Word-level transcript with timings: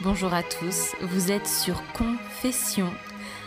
Bonjour 0.00 0.32
à 0.32 0.44
tous, 0.44 0.94
vous 1.00 1.32
êtes 1.32 1.48
sur 1.48 1.82
Confession, 1.92 2.88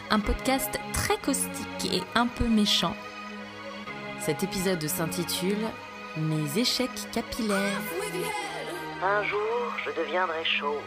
un 0.09 0.19
podcast 0.19 0.77
très 0.91 1.15
caustique 1.17 1.93
et 1.93 2.01
un 2.13 2.27
peu 2.27 2.45
méchant. 2.45 2.93
Cet 4.19 4.43
épisode 4.43 4.85
s'intitule 4.85 5.65
Mes 6.17 6.59
échecs 6.59 7.09
capillaires. 7.13 7.79
Un 9.01 9.23
jour, 9.23 9.39
je 9.85 9.91
deviendrai 10.01 10.43
chauve. 10.43 10.81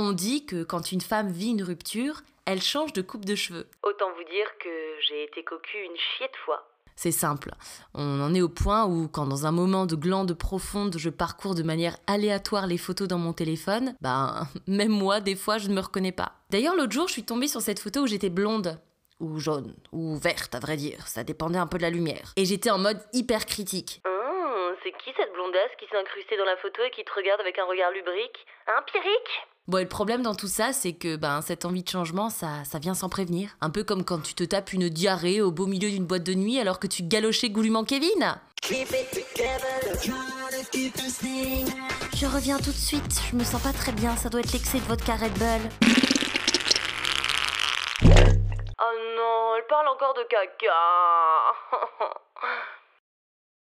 On 0.00 0.12
dit 0.12 0.46
que 0.46 0.62
quand 0.62 0.92
une 0.92 1.00
femme 1.00 1.32
vit 1.32 1.50
une 1.50 1.64
rupture, 1.64 2.20
elle 2.46 2.62
change 2.62 2.92
de 2.92 3.02
coupe 3.02 3.24
de 3.24 3.34
cheveux. 3.34 3.68
Autant 3.82 4.06
vous 4.16 4.22
dire 4.30 4.46
que 4.62 4.70
j'ai 5.00 5.24
été 5.24 5.42
cocu 5.42 5.76
une 5.76 5.96
chier 5.96 6.28
de 6.28 6.36
fois. 6.44 6.68
C'est 6.94 7.10
simple. 7.10 7.50
On 7.94 8.20
en 8.20 8.32
est 8.32 8.40
au 8.40 8.48
point 8.48 8.86
où, 8.86 9.08
quand 9.08 9.26
dans 9.26 9.44
un 9.44 9.50
moment 9.50 9.86
de 9.86 9.96
glande 9.96 10.34
profonde, 10.34 10.94
je 10.96 11.10
parcours 11.10 11.56
de 11.56 11.64
manière 11.64 11.96
aléatoire 12.06 12.68
les 12.68 12.78
photos 12.78 13.08
dans 13.08 13.18
mon 13.18 13.32
téléphone, 13.32 13.96
ben, 14.00 14.46
même 14.68 14.92
moi, 14.92 15.18
des 15.18 15.34
fois, 15.34 15.58
je 15.58 15.66
ne 15.66 15.74
me 15.74 15.80
reconnais 15.80 16.12
pas. 16.12 16.30
D'ailleurs, 16.50 16.76
l'autre 16.76 16.92
jour, 16.92 17.08
je 17.08 17.14
suis 17.14 17.24
tombée 17.24 17.48
sur 17.48 17.60
cette 17.60 17.80
photo 17.80 18.02
où 18.02 18.06
j'étais 18.06 18.30
blonde. 18.30 18.80
Ou 19.18 19.40
jaune, 19.40 19.74
ou 19.90 20.14
verte, 20.16 20.54
à 20.54 20.60
vrai 20.60 20.76
dire. 20.76 21.08
Ça 21.08 21.24
dépendait 21.24 21.58
un 21.58 21.66
peu 21.66 21.78
de 21.78 21.82
la 21.82 21.90
lumière. 21.90 22.34
Et 22.36 22.44
j'étais 22.44 22.70
en 22.70 22.78
mode 22.78 23.00
hyper 23.12 23.46
critique. 23.46 24.00
Hum, 24.06 24.76
c'est 24.84 24.92
qui 24.92 25.10
cette 25.16 25.32
blondasse 25.32 25.74
qui 25.80 25.86
s'est 25.88 25.98
incrustée 25.98 26.36
dans 26.36 26.44
la 26.44 26.56
photo 26.58 26.82
et 26.84 26.90
qui 26.92 27.02
te 27.02 27.12
regarde 27.16 27.40
avec 27.40 27.58
un 27.58 27.64
regard 27.64 27.90
lubrique? 27.90 28.46
Hein, 28.68 28.80
Pierrick 28.86 29.48
Bon, 29.68 29.76
et 29.76 29.82
le 29.82 29.88
problème 29.88 30.22
dans 30.22 30.34
tout 30.34 30.48
ça, 30.48 30.72
c'est 30.72 30.94
que 30.94 31.16
ben, 31.16 31.42
cette 31.42 31.66
envie 31.66 31.82
de 31.82 31.88
changement, 31.90 32.30
ça, 32.30 32.64
ça 32.64 32.78
vient 32.78 32.94
sans 32.94 33.10
prévenir. 33.10 33.50
Un 33.60 33.68
peu 33.68 33.84
comme 33.84 34.02
quand 34.02 34.18
tu 34.18 34.32
te 34.32 34.42
tapes 34.42 34.72
une 34.72 34.88
diarrhée 34.88 35.42
au 35.42 35.50
beau 35.50 35.66
milieu 35.66 35.90
d'une 35.90 36.06
boîte 36.06 36.24
de 36.24 36.32
nuit 36.32 36.58
alors 36.58 36.80
que 36.80 36.86
tu 36.86 37.02
galochais 37.02 37.50
goulûment 37.50 37.84
Kevin. 37.84 38.34
Je 42.16 42.26
reviens 42.26 42.56
tout 42.56 42.70
de 42.70 42.76
suite, 42.76 43.20
je 43.30 43.36
me 43.36 43.44
sens 43.44 43.62
pas 43.62 43.74
très 43.74 43.92
bien, 43.92 44.16
ça 44.16 44.30
doit 44.30 44.40
être 44.40 44.54
l'excès 44.54 44.78
de 44.78 44.84
vodka 44.84 45.16
Red 45.16 45.34
Bull. 45.34 45.70
Oh 48.80 48.94
non, 49.16 49.54
elle 49.58 49.66
parle 49.68 49.88
encore 49.88 50.14
de 50.14 50.22
caca. 50.30 50.72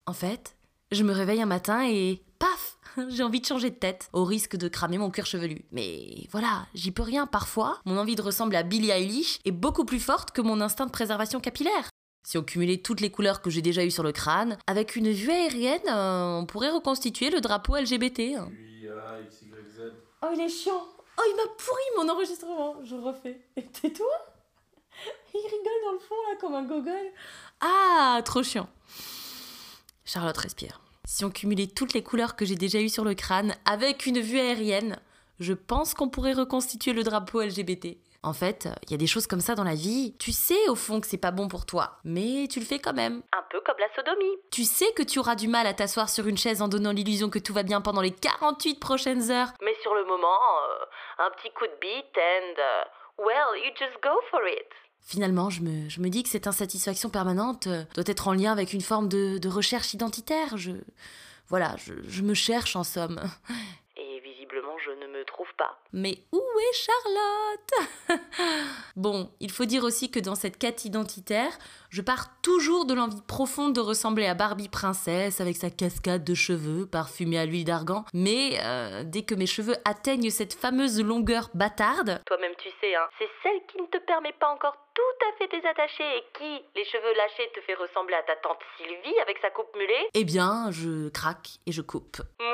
En 0.07 0.13
fait, 0.13 0.55
je 0.93 1.03
me 1.03 1.15
réveille 1.15 1.41
un 1.41 1.47
matin 1.47 1.83
et 1.89 2.23
paf, 2.39 2.74
j'ai 3.09 3.23
envie 3.23 3.41
de 3.41 3.47
changer 3.47 3.71
de 3.71 3.77
tête, 3.77 4.09
au 4.13 4.25
risque 4.25 4.57
de 4.57 4.69
cramer 4.69 4.99
mon 4.99 5.11
cuir 5.11 5.27
chevelu. 5.27 5.65
Mais 5.73 6.27
voilà, 6.31 6.67
j'y 6.75 6.91
peux 6.91 7.03
rien. 7.03 7.27
Parfois, 7.27 7.81
mon 7.85 7.99
envie 7.99 8.17
de 8.17 8.23
ressembler 8.23 8.57
à 8.57 8.63
Billie 8.63 8.91
Eilish 8.91 9.39
est 9.45 9.53
beaucoup 9.53 9.85
plus 9.85 10.01
forte 10.01 10.31
que 10.31 10.41
mon 10.41 10.61
instinct 10.61 10.87
de 10.87 10.91
préservation 10.91 11.41
capillaire. 11.41 11.89
Si 12.27 12.39
on 12.39 12.43
cumulait 12.43 12.79
toutes 12.79 13.01
les 13.01 13.11
couleurs 13.11 13.43
que 13.43 13.51
j'ai 13.51 13.61
déjà 13.61 13.85
eues 13.85 13.91
sur 13.91 14.03
le 14.03 14.13
crâne, 14.13 14.57
avec 14.67 14.97
une 14.97 15.11
vue 15.11 15.31
aérienne, 15.31 15.89
euh, 15.89 16.39
on 16.39 16.47
pourrait 16.47 16.71
reconstituer 16.71 17.29
le 17.29 17.41
drapeau 17.41 17.77
LGBT. 17.77 18.39
Oh, 20.23 20.29
il 20.33 20.41
est 20.41 20.49
chiant. 20.49 20.83
Oh, 21.19 21.23
il 21.29 21.37
m'a 21.37 21.53
pourri 21.59 21.83
mon 21.99 22.09
enregistrement. 22.11 22.77
Je 22.83 22.97
refais. 22.97 23.41
Et 23.57 23.67
tais-toi. 23.67 24.07
Il 25.35 25.41
rigole 25.41 25.85
dans 25.85 25.93
le 25.93 25.99
fond, 25.99 26.15
là, 26.31 26.37
comme 26.41 26.55
un 26.55 26.63
gogol. 26.63 27.13
Ah, 27.61 28.23
trop 28.25 28.43
chiant. 28.43 28.69
Charlotte 30.05 30.37
respire. 30.37 30.84
Si 31.07 31.25
on 31.25 31.31
cumulait 31.31 31.67
toutes 31.67 31.93
les 31.93 32.03
couleurs 32.03 32.35
que 32.35 32.47
j'ai 32.47 32.55
déjà 32.55 32.81
eues 32.81 32.89
sur 32.89 33.05
le 33.05 33.15
crâne 33.15 33.55
avec 33.67 34.07
une 34.07 34.21
vue 34.21 34.41
aérienne, 34.41 34.99
je 35.39 35.53
pense 35.53 35.93
qu'on 35.93 36.09
pourrait 36.09 36.33
reconstituer 36.33 36.95
le 36.95 37.03
drapeau 37.03 37.43
LGBT. 37.43 37.99
En 38.23 38.33
fait, 38.33 38.69
il 38.85 38.91
y 38.91 38.95
a 38.95 38.97
des 38.97 39.07
choses 39.07 39.27
comme 39.27 39.41
ça 39.41 39.55
dans 39.55 39.65
la 39.65 39.75
vie. 39.75 40.17
Tu 40.19 40.33
sais 40.33 40.69
au 40.71 40.75
fond 40.75 41.03
que 41.03 41.07
c'est 41.07 41.19
pas 41.19 41.31
bon 41.31 41.47
pour 41.47 41.67
toi, 41.67 41.99
mais 42.05 42.49
tu 42.49 42.59
le 42.59 42.65
fais 42.65 42.79
quand 42.79 42.95
même. 42.95 43.23
Un 43.37 43.45
peu 43.51 43.61
comme 43.61 43.77
la 43.79 43.95
sodomie. 43.95 44.39
Tu 44.51 44.65
sais 44.65 44.91
que 44.97 45.03
tu 45.03 45.19
auras 45.19 45.35
du 45.35 45.47
mal 45.47 45.67
à 45.67 45.75
t'asseoir 45.75 46.09
sur 46.09 46.27
une 46.27 46.39
chaise 46.39 46.63
en 46.63 46.69
donnant 46.69 46.93
l'illusion 46.93 47.29
que 47.29 47.39
tout 47.39 47.53
va 47.53 47.65
bien 47.65 47.83
pendant 47.83 48.01
les 48.01 48.13
48 48.13 48.81
prochaines 48.81 49.31
heures. 49.31 49.53
Mais 49.63 49.75
sur 49.83 49.95
le 49.95 50.07
moment, 50.07 50.39
euh, 50.71 51.27
un 51.27 51.31
petit 51.33 51.53
coup 51.53 51.67
de 51.67 51.77
bite 51.83 52.17
and... 52.17 52.59
euh, 52.59 52.85
well, 53.19 53.63
you 53.63 53.71
just 53.79 54.01
go 54.03 54.19
for 54.31 54.41
it. 54.49 54.69
Finalement, 55.05 55.51
je 55.51 55.61
me, 55.61 55.89
je 55.91 56.01
me 56.01 56.09
dis 56.09 56.23
que 56.23 56.31
cette 56.31 56.47
insatisfaction 56.47 57.11
permanente 57.11 57.67
euh, 57.67 57.85
doit 57.95 58.05
être 58.07 58.27
en 58.27 58.33
lien 58.33 58.53
avec 58.53 58.73
une 58.73 58.81
forme 58.81 59.09
de, 59.09 59.37
de 59.37 59.49
recherche 59.51 59.93
identitaire. 59.93 60.57
Je, 60.57 60.73
voilà, 61.49 61.77
je, 61.77 61.93
je 62.09 62.23
me 62.23 62.33
cherche 62.33 62.75
en 62.75 62.85
somme. 62.85 63.21
Et 63.97 64.21
visiblement, 64.21 64.77
je 64.85 64.91
ne 64.91 65.07
me 65.13 65.25
trouve 65.25 65.47
pas. 65.59 65.79
Mais 65.93 66.19
où 66.33 66.39
est 66.39 66.75
Charlotte 66.75 68.21
Bon, 68.97 69.31
il 69.41 69.51
faut 69.51 69.67
dire 69.67 69.85
aussi 69.85 70.11
que 70.11 70.19
dans 70.19 70.35
cette 70.35 70.59
quête 70.59 70.85
identitaire, 70.85 71.57
je 71.91 72.03
pars 72.03 72.41
toujours 72.41 72.87
de 72.87 72.95
l'envie 72.95 73.23
profonde 73.29 73.75
de 73.75 73.81
ressembler 73.81 74.27
à 74.27 74.35
Barbie 74.35 74.69
princesse 74.69 75.41
avec 75.41 75.57
sa 75.57 75.71
cascade 75.71 76.25
de 76.25 76.35
cheveux 76.35 76.87
parfumée 76.87 77.39
à 77.39 77.47
l'huile 77.47 77.65
d'argan. 77.65 78.05
Mais 78.15 78.59
euh, 78.63 79.05
dès 79.05 79.23
que 79.23 79.35
mes 79.37 79.47
cheveux 79.47 79.77
atteignent 79.85 80.31
cette 80.31 80.55
fameuse 80.55 81.01
longueur 81.01 81.51
bâtarde, 81.55 82.21
Toi-même, 82.27 82.55
tu 82.59 82.71
sais, 82.81 82.97
hein, 82.97 83.07
c'est 83.19 83.29
celle 83.43 83.61
qui 83.71 83.81
ne 83.81 83.87
te 83.87 83.99
permet 84.07 84.33
pas 84.41 84.49
encore 84.49 84.77
tout 84.95 85.27
à 85.29 85.33
fait 85.39 85.49
désattacher 85.49 86.05
et 86.17 86.25
qui, 86.39 86.63
les 86.77 86.85
cheveux 86.85 87.15
lâchés, 87.17 87.51
te 87.55 87.61
fait 87.63 87.75
ressembler 87.75 88.15
à 88.15 88.23
ta 88.23 88.37
tante 88.37 88.59
Sylvie 88.77 89.19
avec 89.21 89.39
sa 89.43 89.51
coupe 89.51 89.75
mulet. 89.77 90.09
eh 90.15 90.25
bien, 90.25 90.71
je 90.71 91.09
craque 91.09 91.49
et 91.67 91.73
je 91.73 91.83
coupe. 91.83 92.19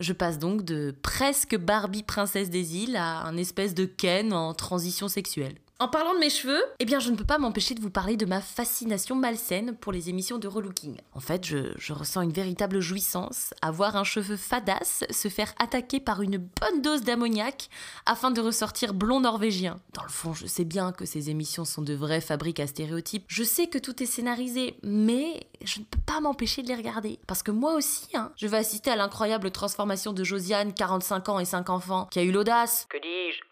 Je 0.00 0.12
passe 0.12 0.38
donc 0.38 0.62
de 0.62 0.92
presque 1.02 1.56
Barbie 1.56 2.02
princesse 2.02 2.50
des 2.50 2.76
îles 2.76 2.96
à 2.96 3.22
un 3.24 3.36
espèce 3.36 3.72
de 3.74 3.84
Ken 3.84 4.32
en 4.32 4.52
transition 4.52 5.06
sexuelle. 5.06 5.54
En 5.82 5.88
parlant 5.88 6.14
de 6.14 6.20
mes 6.20 6.30
cheveux, 6.30 6.62
eh 6.78 6.84
bien 6.84 7.00
je 7.00 7.10
ne 7.10 7.16
peux 7.16 7.24
pas 7.24 7.38
m'empêcher 7.38 7.74
de 7.74 7.80
vous 7.80 7.90
parler 7.90 8.16
de 8.16 8.24
ma 8.24 8.40
fascination 8.40 9.16
malsaine 9.16 9.74
pour 9.74 9.90
les 9.90 10.10
émissions 10.10 10.38
de 10.38 10.46
relooking. 10.46 10.96
En 11.12 11.18
fait, 11.18 11.44
je, 11.44 11.92
ressens 11.92 12.20
une 12.20 12.30
véritable 12.30 12.78
jouissance 12.78 13.52
à 13.62 13.72
voir 13.72 13.96
un 13.96 14.04
cheveu 14.04 14.36
fadasse 14.36 15.02
se 15.10 15.26
faire 15.26 15.52
attaquer 15.58 15.98
par 15.98 16.22
une 16.22 16.36
bonne 16.36 16.82
dose 16.82 17.02
d'ammoniac 17.02 17.68
afin 18.06 18.30
de 18.30 18.40
ressortir 18.40 18.94
blond 18.94 19.18
norvégien. 19.18 19.80
Dans 19.94 20.04
le 20.04 20.08
fond, 20.08 20.32
je 20.34 20.46
sais 20.46 20.64
bien 20.64 20.92
que 20.92 21.04
ces 21.04 21.30
émissions 21.30 21.64
sont 21.64 21.82
de 21.82 21.94
vraies 21.94 22.20
fabriques 22.20 22.60
à 22.60 22.68
stéréotypes. 22.68 23.24
Je 23.26 23.42
sais 23.42 23.66
que 23.66 23.78
tout 23.78 24.04
est 24.04 24.06
scénarisé, 24.06 24.76
mais 24.84 25.48
je 25.64 25.80
ne 25.80 25.84
peux 25.84 25.98
pas 26.06 26.20
m'empêcher 26.20 26.62
de 26.62 26.68
les 26.68 26.76
regarder. 26.76 27.18
Parce 27.26 27.42
que 27.42 27.50
moi 27.50 27.74
aussi, 27.74 28.06
hein, 28.14 28.30
je 28.36 28.46
vais 28.46 28.58
assister 28.58 28.92
à 28.92 28.94
l'incroyable 28.94 29.50
transformation 29.50 30.12
de 30.12 30.22
Josiane, 30.22 30.74
45 30.74 31.28
ans 31.28 31.40
et 31.40 31.44
5 31.44 31.70
enfants, 31.70 32.06
qui 32.12 32.20
a 32.20 32.22
eu 32.22 32.30
l'audace 32.30 32.86
que 32.88 32.98
dis-je? 32.98 33.51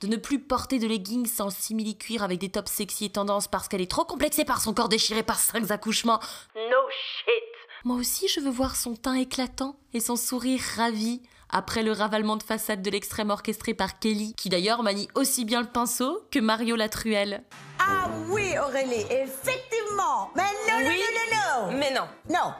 De 0.00 0.06
ne 0.06 0.16
plus 0.16 0.38
porter 0.40 0.78
de 0.78 0.86
leggings 0.86 1.26
sans 1.26 1.50
simili-cuir 1.50 2.22
avec 2.22 2.38
des 2.38 2.50
tops 2.50 2.70
sexy 2.70 3.06
et 3.06 3.10
tendance 3.10 3.48
parce 3.48 3.68
qu'elle 3.68 3.80
est 3.80 3.90
trop 3.90 4.04
complexée 4.04 4.44
par 4.44 4.60
son 4.60 4.74
corps 4.74 4.88
déchiré 4.88 5.22
par 5.22 5.38
cinq 5.38 5.70
accouchements. 5.70 6.20
No 6.56 6.76
shit 6.90 7.44
Moi 7.84 7.96
aussi, 7.96 8.28
je 8.28 8.40
veux 8.40 8.50
voir 8.50 8.76
son 8.76 8.94
teint 8.96 9.14
éclatant 9.14 9.76
et 9.92 10.00
son 10.00 10.16
sourire 10.16 10.60
ravi 10.76 11.22
après 11.50 11.82
le 11.82 11.92
ravalement 11.92 12.36
de 12.36 12.42
façade 12.42 12.82
de 12.82 12.90
l'extrême 12.90 13.30
orchestré 13.30 13.74
par 13.74 13.98
Kelly, 14.00 14.34
qui 14.34 14.48
d'ailleurs 14.48 14.82
manie 14.82 15.08
aussi 15.14 15.44
bien 15.44 15.60
le 15.60 15.68
pinceau 15.68 16.26
que 16.32 16.40
Mario 16.40 16.74
Latruelle. 16.74 17.44
Ah 17.78 18.08
oui, 18.28 18.58
Aurélie, 18.58 19.02
effectivement. 19.10 20.30
Mais 20.34 20.42
non, 20.42 20.88
Oui. 20.88 20.98
non, 20.98 21.36
non, 21.36 21.70
non, 21.72 21.78
Mais 21.78 21.90
non. 21.92 22.08
non. 22.30 22.54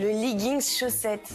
Le 0.00 0.08
leggings 0.08 0.60
chaussette 0.62 1.28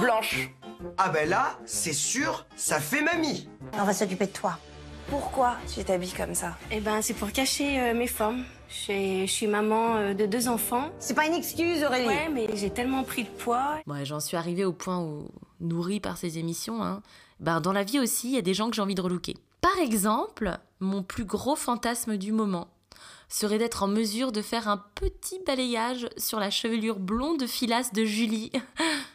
blanche. 0.00 0.50
Ah 0.98 1.08
ben 1.08 1.28
là, 1.28 1.58
c'est 1.64 1.92
sûr, 1.92 2.46
ça 2.56 2.80
fait 2.80 3.02
mamie. 3.02 3.48
On 3.74 3.84
va 3.84 3.92
s'occuper 3.92 4.26
de 4.26 4.32
toi. 4.32 4.58
Pourquoi 5.08 5.56
tu 5.72 5.84
t'habilles 5.84 6.12
comme 6.12 6.34
ça? 6.34 6.56
Eh 6.70 6.80
ben, 6.80 7.02
c'est 7.02 7.14
pour 7.14 7.30
cacher 7.30 7.80
euh, 7.80 7.94
mes 7.94 8.06
formes. 8.06 8.44
Je 8.88 9.26
suis 9.26 9.46
maman 9.46 9.96
euh, 9.96 10.14
de 10.14 10.26
deux 10.26 10.48
enfants. 10.48 10.90
C'est 10.98 11.14
pas 11.14 11.26
une 11.26 11.34
excuse, 11.34 11.84
Aurélie. 11.84 12.06
Ouais, 12.06 12.28
mais 12.32 12.48
j'ai 12.54 12.70
tellement 12.70 13.04
pris 13.04 13.24
de 13.24 13.28
poids. 13.28 13.76
Ouais, 13.86 14.04
j'en 14.04 14.20
suis 14.20 14.36
arrivée 14.36 14.64
au 14.64 14.72
point 14.72 14.98
où, 15.00 15.28
nourrie 15.60 16.00
par 16.00 16.16
ces 16.16 16.38
émissions, 16.38 16.82
hein, 16.82 17.02
ben 17.38 17.60
dans 17.60 17.72
la 17.72 17.84
vie 17.84 18.00
aussi, 18.00 18.28
il 18.28 18.34
y 18.34 18.38
a 18.38 18.42
des 18.42 18.54
gens 18.54 18.70
que 18.70 18.76
j'ai 18.76 18.82
envie 18.82 18.94
de 18.94 19.02
relooker. 19.02 19.36
Par 19.60 19.78
exemple, 19.78 20.58
mon 20.80 21.02
plus 21.02 21.24
gros 21.24 21.56
fantasme 21.56 22.16
du 22.16 22.32
moment 22.32 22.68
serait 23.28 23.58
d'être 23.58 23.82
en 23.82 23.88
mesure 23.88 24.32
de 24.32 24.42
faire 24.42 24.68
un 24.68 24.82
petit 24.94 25.40
balayage 25.46 26.08
sur 26.16 26.38
la 26.38 26.50
chevelure 26.50 26.98
blonde 26.98 27.46
filasse 27.46 27.92
de 27.92 28.04
Julie. 28.04 28.52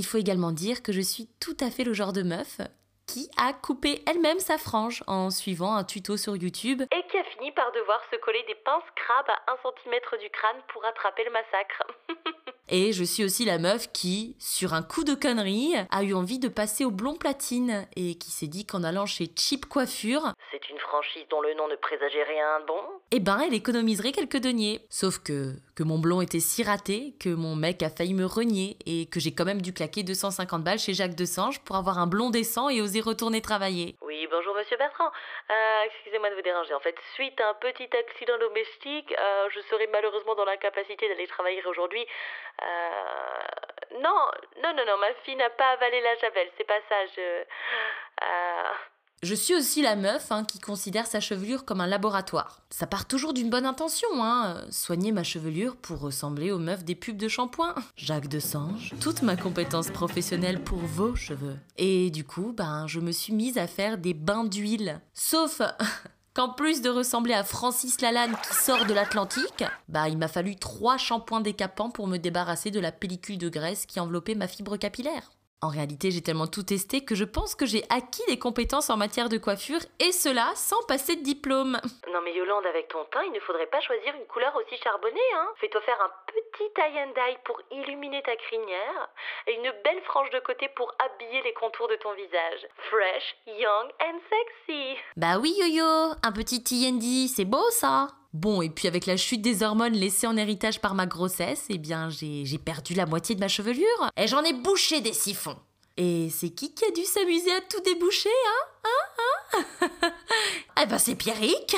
Il 0.00 0.06
faut 0.06 0.16
également 0.16 0.50
dire 0.50 0.82
que 0.82 0.92
je 0.92 1.02
suis 1.02 1.28
tout 1.40 1.58
à 1.60 1.70
fait 1.70 1.84
le 1.84 1.92
genre 1.92 2.14
de 2.14 2.22
meuf 2.22 2.62
qui 3.06 3.28
a 3.36 3.52
coupé 3.52 4.02
elle-même 4.06 4.38
sa 4.38 4.56
frange 4.56 5.04
en 5.06 5.28
suivant 5.28 5.74
un 5.74 5.84
tuto 5.84 6.16
sur 6.16 6.38
YouTube. 6.38 6.80
Et 6.80 7.06
qui 7.10 7.18
a 7.18 7.24
fini 7.24 7.52
par 7.52 7.70
devoir 7.72 8.00
se 8.10 8.16
coller 8.16 8.42
des 8.48 8.54
pinces 8.54 8.90
crabes 8.96 9.28
à 9.28 9.52
1 9.52 9.56
cm 9.62 10.00
du 10.22 10.30
crâne 10.30 10.56
pour 10.72 10.82
attraper 10.86 11.22
le 11.24 11.32
massacre. 11.32 11.82
Et 12.72 12.92
je 12.92 13.02
suis 13.04 13.24
aussi 13.24 13.44
la 13.44 13.58
meuf 13.58 13.90
qui, 13.92 14.36
sur 14.38 14.74
un 14.74 14.82
coup 14.82 15.02
de 15.02 15.14
connerie, 15.14 15.74
a 15.90 16.04
eu 16.04 16.14
envie 16.14 16.38
de 16.38 16.46
passer 16.48 16.84
au 16.84 16.92
blond 16.92 17.16
platine 17.16 17.86
et 17.96 18.14
qui 18.14 18.30
s'est 18.30 18.46
dit 18.46 18.64
qu'en 18.64 18.84
allant 18.84 19.06
chez 19.06 19.28
Cheap 19.36 19.66
Coiffure, 19.66 20.32
C'est 20.52 20.70
une 20.70 20.78
franchise 20.78 21.24
dont 21.30 21.40
le 21.40 21.52
nom 21.54 21.66
ne 21.68 21.74
présageait 21.76 22.22
rien 22.22 22.60
de 22.60 22.66
bon? 22.66 22.80
eh 23.12 23.18
ben 23.18 23.40
elle 23.40 23.54
économiserait 23.54 24.12
quelques 24.12 24.38
deniers. 24.38 24.86
Sauf 24.88 25.18
que, 25.18 25.54
que 25.74 25.82
mon 25.82 25.98
blond 25.98 26.20
était 26.20 26.38
si 26.38 26.62
raté 26.62 27.14
que 27.18 27.28
mon 27.28 27.56
mec 27.56 27.82
a 27.82 27.90
failli 27.90 28.14
me 28.14 28.24
renier 28.24 28.76
et 28.86 29.06
que 29.06 29.18
j'ai 29.18 29.32
quand 29.32 29.44
même 29.44 29.62
dû 29.62 29.72
claquer 29.72 30.04
250 30.04 30.62
balles 30.62 30.78
chez 30.78 30.94
Jacques 30.94 31.16
Desange 31.16 31.58
pour 31.64 31.74
avoir 31.74 31.98
un 31.98 32.06
blond 32.06 32.30
décent 32.30 32.68
et 32.68 32.80
oser 32.80 33.00
retourner 33.00 33.40
travailler. 33.40 33.96
Oui, 34.06 34.09
bonjour 34.30 34.54
Monsieur 34.54 34.76
Bertrand. 34.76 35.10
Euh, 35.50 35.82
Excusez-moi 35.86 36.30
de 36.30 36.34
vous 36.34 36.42
déranger. 36.42 36.72
En 36.74 36.80
fait, 36.80 36.96
suite 37.14 37.40
à 37.40 37.50
un 37.50 37.54
petit 37.54 37.88
accident 37.96 38.38
domestique, 38.38 39.14
euh, 39.18 39.48
je 39.50 39.60
serai 39.62 39.86
malheureusement 39.88 40.34
dans 40.34 40.44
l'incapacité 40.44 41.08
d'aller 41.08 41.26
travailler 41.26 41.64
aujourd'hui. 41.66 42.06
Euh, 42.62 43.96
non, 44.00 44.30
non, 44.62 44.74
non, 44.74 44.84
non, 44.86 44.96
ma 44.98 45.12
fille 45.24 45.36
n'a 45.36 45.50
pas 45.50 45.70
avalé 45.70 46.00
la 46.00 46.14
javel, 46.16 46.48
c'est 46.56 46.64
pas 46.64 46.80
ça. 46.88 47.06
Je. 47.06 47.44
Je 49.22 49.34
suis 49.34 49.54
aussi 49.54 49.82
la 49.82 49.96
meuf 49.96 50.32
hein, 50.32 50.44
qui 50.44 50.58
considère 50.58 51.06
sa 51.06 51.20
chevelure 51.20 51.66
comme 51.66 51.82
un 51.82 51.86
laboratoire. 51.86 52.62
Ça 52.70 52.86
part 52.86 53.06
toujours 53.06 53.34
d'une 53.34 53.50
bonne 53.50 53.66
intention, 53.66 54.08
hein. 54.14 54.64
Soigner 54.70 55.12
ma 55.12 55.24
chevelure 55.24 55.76
pour 55.76 56.00
ressembler 56.00 56.50
aux 56.50 56.58
meufs 56.58 56.86
des 56.86 56.94
pubs 56.94 57.18
de 57.18 57.28
shampoing. 57.28 57.74
Jacques 57.96 58.28
Desange, 58.28 58.94
toute 58.98 59.20
ma 59.20 59.36
compétence 59.36 59.90
professionnelle 59.90 60.64
pour 60.64 60.78
vos 60.78 61.14
cheveux. 61.16 61.58
Et 61.76 62.10
du 62.10 62.24
coup, 62.24 62.54
ben, 62.56 62.86
je 62.86 62.98
me 62.98 63.12
suis 63.12 63.34
mise 63.34 63.58
à 63.58 63.66
faire 63.66 63.98
des 63.98 64.14
bains 64.14 64.44
d'huile. 64.44 65.02
Sauf 65.12 65.60
qu'en 66.34 66.48
plus 66.48 66.80
de 66.80 66.88
ressembler 66.88 67.34
à 67.34 67.44
Francis 67.44 68.00
Lalanne 68.00 68.36
qui 68.48 68.54
sort 68.54 68.86
de 68.86 68.94
l'Atlantique, 68.94 69.64
bah 69.90 70.08
il 70.08 70.16
m'a 70.16 70.28
fallu 70.28 70.56
trois 70.56 70.96
shampoings 70.96 71.42
décapants 71.42 71.90
pour 71.90 72.06
me 72.06 72.16
débarrasser 72.16 72.70
de 72.70 72.80
la 72.80 72.90
pellicule 72.90 73.36
de 73.36 73.50
graisse 73.50 73.84
qui 73.84 74.00
enveloppait 74.00 74.34
ma 74.34 74.48
fibre 74.48 74.78
capillaire. 74.78 75.30
En 75.62 75.68
réalité, 75.68 76.10
j'ai 76.10 76.22
tellement 76.22 76.46
tout 76.46 76.62
testé 76.62 77.04
que 77.04 77.14
je 77.14 77.24
pense 77.24 77.54
que 77.54 77.66
j'ai 77.66 77.84
acquis 77.90 78.24
des 78.28 78.38
compétences 78.38 78.88
en 78.88 78.96
matière 78.96 79.28
de 79.28 79.36
coiffure 79.36 79.80
et 79.98 80.10
cela 80.10 80.50
sans 80.54 80.80
passer 80.88 81.16
de 81.16 81.22
diplôme. 81.22 81.78
Non 82.10 82.22
mais 82.24 82.34
Yolande, 82.34 82.64
avec 82.64 82.88
ton 82.88 83.04
teint, 83.12 83.22
il 83.24 83.32
ne 83.32 83.40
faudrait 83.40 83.66
pas 83.66 83.80
choisir 83.82 84.14
une 84.14 84.26
couleur 84.26 84.56
aussi 84.56 84.80
charbonnée, 84.82 85.20
hein. 85.36 85.48
Fais-toi 85.60 85.82
faire 85.82 86.00
un 86.00 86.10
petit 86.32 86.72
tie 86.74 86.98
and 87.00 87.12
dye 87.12 87.36
pour 87.44 87.60
illuminer 87.70 88.22
ta 88.22 88.36
crinière 88.36 89.10
et 89.48 89.54
une 89.56 89.70
belle 89.84 90.00
frange 90.04 90.30
de 90.30 90.40
côté 90.40 90.70
pour 90.74 90.94
habiller 90.98 91.42
les 91.42 91.52
contours 91.52 91.88
de 91.88 91.96
ton 91.96 92.14
visage. 92.14 92.66
Fresh, 92.88 93.36
young 93.46 93.90
and 94.00 94.18
sexy. 94.30 94.96
Bah 95.16 95.38
oui 95.38 95.54
yo-yo, 95.58 96.14
un 96.22 96.32
petit 96.32 96.64
TND, 96.64 97.28
c'est 97.28 97.44
beau 97.44 97.68
ça 97.68 98.08
Bon, 98.32 98.62
et 98.62 98.70
puis 98.70 98.86
avec 98.86 99.06
la 99.06 99.16
chute 99.16 99.42
des 99.42 99.64
hormones 99.64 99.94
laissées 99.94 100.26
en 100.28 100.36
héritage 100.36 100.80
par 100.80 100.94
ma 100.94 101.06
grossesse, 101.06 101.64
eh 101.68 101.78
bien 101.78 102.10
j'ai 102.10 102.58
perdu 102.58 102.94
la 102.94 103.06
moitié 103.06 103.34
de 103.34 103.40
ma 103.40 103.48
chevelure. 103.48 104.10
Et 104.16 104.28
j'en 104.28 104.42
ai 104.44 104.52
bouché 104.52 105.00
des 105.00 105.12
siphons. 105.12 105.56
Et 105.96 106.30
c'est 106.30 106.50
qui 106.50 106.72
qui 106.72 106.84
a 106.84 106.90
dû 106.92 107.04
s'amuser 107.04 107.50
à 107.52 107.60
tout 107.60 107.80
déboucher, 107.80 108.30
hein 108.46 108.66
Hein 108.84 109.58
Hein? 110.02 110.12
Eh 110.82 110.86
ben 110.86 110.98
c'est 110.98 111.16
Pierrick 111.16 111.76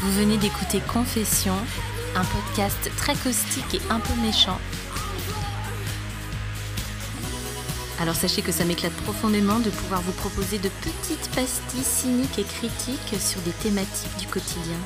Vous 0.00 0.12
venez 0.12 0.36
d'écouter 0.36 0.80
Confession, 0.92 1.54
un 2.16 2.24
podcast 2.24 2.90
très 2.96 3.14
caustique 3.14 3.74
et 3.74 3.80
un 3.90 4.00
peu 4.00 4.14
méchant. 4.20 4.58
Alors 8.02 8.16
sachez 8.16 8.42
que 8.42 8.50
ça 8.50 8.64
m'éclate 8.64 8.92
profondément 9.04 9.60
de 9.60 9.70
pouvoir 9.70 10.02
vous 10.02 10.10
proposer 10.10 10.58
de 10.58 10.68
petites 10.68 11.30
pastilles 11.36 11.84
cyniques 11.84 12.36
et 12.36 12.42
critiques 12.42 13.20
sur 13.20 13.40
des 13.42 13.52
thématiques 13.52 14.16
du 14.18 14.26
quotidien. 14.26 14.76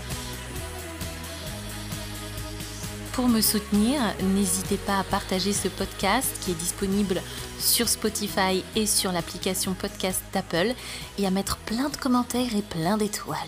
Pour 3.14 3.28
me 3.28 3.40
soutenir, 3.40 4.02
n'hésitez 4.34 4.76
pas 4.76 4.98
à 4.98 5.02
partager 5.02 5.54
ce 5.54 5.68
podcast 5.68 6.30
qui 6.42 6.50
est 6.50 6.56
disponible 6.56 7.22
sur 7.58 7.88
Spotify 7.88 8.62
et 8.74 8.84
sur 8.84 9.12
l'application 9.12 9.72
podcast 9.72 10.22
d'Apple 10.34 10.74
et 11.16 11.26
à 11.26 11.30
mettre 11.30 11.56
plein 11.56 11.88
de 11.88 11.96
commentaires 11.96 12.54
et 12.54 12.60
plein 12.60 12.98
d'étoiles. 12.98 13.38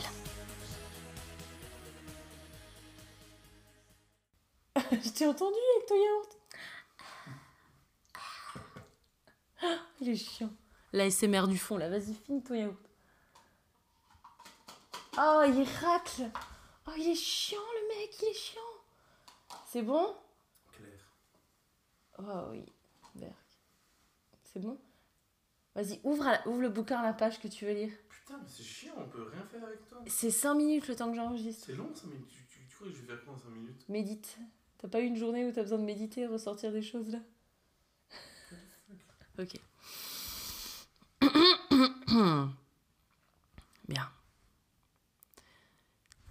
Je 4.93 5.11
t'ai 5.11 5.27
entendu 5.27 5.59
avec 5.77 5.87
ton 5.87 5.95
yaourt. 5.95 6.38
Il 10.01 10.09
est 10.11 10.17
chiant. 10.17 10.51
La 10.93 11.11
SMR 11.11 11.47
du 11.49 11.59
fond, 11.59 11.77
là, 11.77 11.89
vas-y, 11.89 12.15
finis 12.15 12.43
ton 12.43 12.55
yaourt. 12.55 12.77
Oh, 15.21 15.43
il 15.47 15.65
racle. 15.85 16.31
Oh, 16.87 16.93
il 16.97 17.09
est 17.11 17.15
chiant, 17.15 17.59
le 17.83 17.89
mec, 17.89 18.11
il 18.23 18.29
est 18.29 18.35
chiant. 18.35 18.61
C'est 19.67 19.83
bon? 19.83 20.15
Claire. 20.73 21.13
Oh 22.19 22.49
oui, 22.53 22.65
Berk. 23.15 23.35
C'est 24.45 24.61
bon? 24.61 24.79
Vas-y, 25.75 26.01
ouvre, 26.05 26.27
à 26.27 26.33
la- 26.33 26.49
ouvre 26.49 26.61
le 26.63 26.69
bouquin 26.69 26.99
à 26.99 27.03
la 27.03 27.13
page 27.13 27.41
que 27.41 27.49
tu 27.49 27.67
veux 27.67 27.73
lire. 27.73 27.93
Putain, 28.09 28.39
mais 28.39 28.49
c'est 28.49 28.63
chiant, 28.63 28.95
on 28.97 29.09
peut 29.09 29.23
rien 29.31 29.45
faire 29.47 29.65
avec 29.65 29.87
toi. 29.89 29.99
C'est 30.07 30.31
5 30.31 30.55
minutes 30.55 30.89
le 30.89 30.97
temps 30.97 31.11
que 31.11 31.17
j'enregistre. 31.17 31.67
C'est 31.67 31.75
long 31.75 31.91
5 31.95 32.07
minutes. 32.07 32.29
Tu, 32.29 32.47
tu, 32.47 32.67
tu 32.69 32.75
crois 32.77 32.87
que 32.89 32.93
je 32.95 33.01
vais 33.03 33.07
faire 33.09 33.25
quoi 33.25 33.35
en 33.35 33.39
5 33.39 33.49
minutes? 33.51 33.89
Médite. 33.89 34.39
T'as 34.79 34.89
pas 34.89 35.01
eu 35.01 35.05
une 35.07 35.17
journée 35.17 35.45
où 35.47 35.53
t'as 35.53 35.63
besoin 35.63 35.79
de 35.79 35.85
méditer 35.85 36.23
et 36.23 36.27
ressortir 36.27 36.73
des 36.73 36.83
choses 36.83 37.11
là? 37.11 37.19
Ok. 39.39 39.55
Bien. 43.89 44.11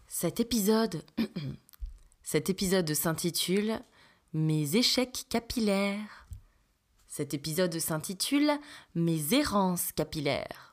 Cet 0.08 0.40
épisode, 0.42 1.04
cet 2.24 2.50
épisode 2.50 2.94
s'intitule 2.94 3.80
Mes 4.34 4.76
échecs 4.76 5.26
capillaires. 5.30 6.28
Cet 7.08 7.34
épisode 7.34 7.80
s'intitule 7.80 8.52
Mes 8.94 9.34
errances 9.34 9.94
capillaires. 9.94 10.67